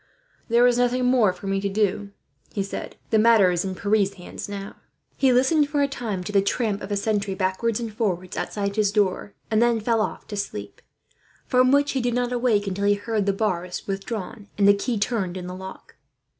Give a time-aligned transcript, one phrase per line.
[0.49, 2.09] "There is nothing more for me to do,"
[2.51, 2.95] he said.
[3.11, 4.77] "The matter is in Pierre's hands, now."
[5.15, 8.77] He listened for a time to the tramp of a sentry, backwards and forwards outside
[8.77, 10.81] his door; and then fell off to sleep,
[11.45, 14.97] from which he did not awake until he heard the bars withdrawn, and the key
[14.97, 15.97] turned in the lock.